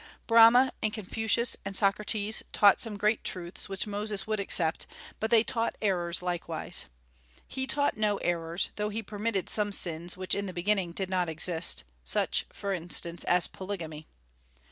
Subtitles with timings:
[0.25, 4.87] Brahma and Confucius and Socrates taught some great truths which Moses would accept,
[5.19, 6.85] but they taught errors likewise.
[7.47, 11.29] He taught no errors, though he permitted some sins which in the beginning did not
[11.29, 14.07] exist, such, for instance, as polygamy.